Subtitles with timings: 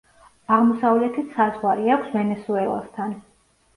[0.55, 3.15] აღმოსავლეთით საზღვარი აქვს ვენესუელასთან.